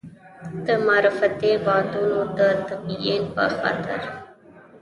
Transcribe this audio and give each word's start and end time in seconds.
د 0.65 0.67
معرفتي 0.85 1.53
بعدونو 1.65 2.19
د 2.37 2.39
تبیین 2.69 3.23
په 3.35 3.45
خاطر. 3.57 4.01